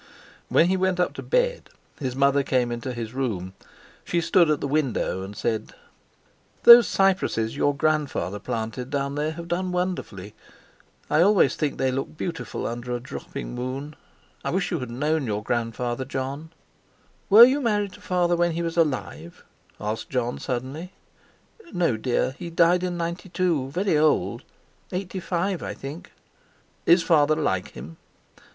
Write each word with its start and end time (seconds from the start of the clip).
When 0.49 0.65
he 0.65 0.77
went 0.77 0.99
up 0.99 1.13
to 1.13 1.21
bed 1.21 1.69
his 1.99 2.15
mother 2.15 2.41
came 2.41 2.71
into 2.71 2.91
his 2.91 3.13
room. 3.13 3.53
She 4.03 4.19
stood 4.19 4.49
at 4.49 4.59
the 4.59 4.67
window, 4.67 5.21
and 5.21 5.37
said: 5.37 5.73
"Those 6.63 6.87
cypresses 6.87 7.55
your 7.55 7.75
grandfather 7.75 8.39
planted 8.39 8.89
down 8.89 9.13
there 9.13 9.33
have 9.33 9.47
done 9.47 9.71
wonderfully. 9.71 10.33
I 11.07 11.21
always 11.21 11.55
think 11.55 11.77
they 11.77 11.91
look 11.91 12.17
beautiful 12.17 12.65
under 12.65 12.95
a 12.95 12.99
dropping 12.99 13.53
moon. 13.53 13.95
I 14.43 14.49
wish 14.49 14.71
you 14.71 14.79
had 14.79 14.89
known 14.89 15.27
your 15.27 15.43
grandfather, 15.43 16.03
Jon." 16.03 16.49
"Were 17.29 17.45
you 17.45 17.61
married 17.61 17.93
to 17.93 18.01
father 18.01 18.35
when 18.35 18.53
he 18.53 18.63
was 18.63 18.77
alive?" 18.77 19.43
asked 19.79 20.09
Jon 20.09 20.39
suddenly. 20.39 20.93
"No, 21.73 21.95
dear; 21.95 22.31
he 22.39 22.49
died 22.49 22.81
in 22.83 22.97
'92—very 22.97 23.99
old—eighty 23.99 25.19
five, 25.19 25.61
I 25.61 25.75
think." 25.75 26.11
"Is 26.87 27.03
Father 27.03 27.35
like 27.35 27.73
him?" 27.73 27.97